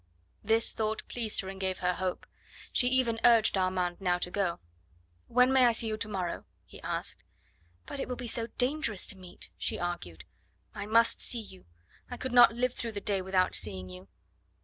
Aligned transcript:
This 0.43 0.73
thought 0.73 1.07
pleased 1.07 1.41
her 1.41 1.47
and 1.49 1.61
gave 1.61 1.77
her 1.77 1.93
hope. 1.93 2.25
She 2.73 2.87
even 2.87 3.19
urged 3.23 3.55
Armand 3.55 3.97
now 4.01 4.17
to 4.17 4.31
go. 4.31 4.59
"When 5.27 5.53
may 5.53 5.65
I 5.67 5.73
see 5.73 5.89
you 5.89 5.97
to 5.97 6.07
morrow?" 6.07 6.45
he 6.65 6.81
asked. 6.81 7.23
"But 7.85 7.99
it 7.99 8.07
will 8.07 8.15
be 8.15 8.25
so 8.25 8.47
dangerous 8.57 9.05
to 9.05 9.15
meet," 9.19 9.51
she 9.59 9.77
argued. 9.77 10.23
"I 10.73 10.87
must 10.87 11.21
see 11.21 11.39
you. 11.39 11.65
I 12.09 12.17
could 12.17 12.31
not 12.33 12.55
live 12.55 12.73
through 12.73 12.93
the 12.93 12.99
day 12.99 13.21
without 13.21 13.53
seeing 13.53 13.89
you." 13.89 14.07